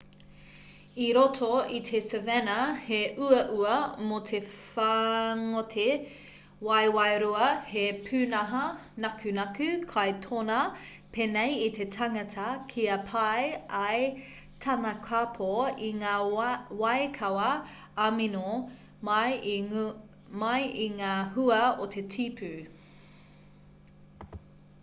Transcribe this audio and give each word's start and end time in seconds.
i 1.05 1.07
roto 1.15 1.47
i 1.79 1.79
te 1.87 1.99
savanna 2.03 2.53
he 2.85 2.99
uaua 3.25 3.73
mō 4.11 4.15
te 4.29 4.37
whāngote 4.77 5.83
waewae-rua 6.67 7.49
he 7.73 7.83
pūnaha 8.07 8.61
nakunaku 9.03 9.67
kai 9.91 10.07
tōnā 10.25 10.57
pēnei 11.17 11.53
i 11.65 11.67
te 11.77 11.85
tangata 11.99 12.47
kia 12.73 12.95
pai 13.11 13.45
ai 13.81 14.07
tana 14.65 14.93
kapo 15.11 15.51
i 15.89 15.89
ngā 15.99 16.13
waikawa 16.81 17.51
amino 18.07 18.55
mai 19.09 20.63
i 20.87 20.89
ngā 21.03 21.11
hua 21.37 21.61
o 21.85 21.89
te 21.97 22.03
tipu 22.17 22.51